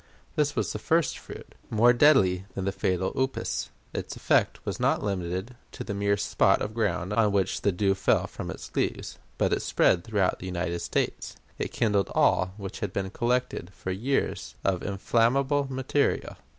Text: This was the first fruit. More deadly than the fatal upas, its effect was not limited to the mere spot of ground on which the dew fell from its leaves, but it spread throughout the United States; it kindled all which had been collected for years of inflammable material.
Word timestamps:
This 0.35 0.55
was 0.55 0.73
the 0.73 0.79
first 0.79 1.19
fruit. 1.19 1.53
More 1.69 1.93
deadly 1.93 2.45
than 2.55 2.65
the 2.65 2.71
fatal 2.71 3.11
upas, 3.15 3.69
its 3.93 4.15
effect 4.15 4.59
was 4.65 4.79
not 4.79 5.03
limited 5.03 5.55
to 5.73 5.83
the 5.83 5.93
mere 5.93 6.17
spot 6.17 6.59
of 6.59 6.73
ground 6.73 7.13
on 7.13 7.31
which 7.31 7.61
the 7.61 7.71
dew 7.71 7.93
fell 7.93 8.25
from 8.25 8.49
its 8.49 8.75
leaves, 8.75 9.19
but 9.37 9.53
it 9.53 9.61
spread 9.61 10.03
throughout 10.03 10.39
the 10.39 10.47
United 10.47 10.79
States; 10.79 11.35
it 11.59 11.71
kindled 11.71 12.09
all 12.15 12.55
which 12.57 12.79
had 12.79 12.91
been 12.91 13.11
collected 13.11 13.69
for 13.75 13.91
years 13.91 14.55
of 14.65 14.81
inflammable 14.81 15.67
material. 15.69 16.35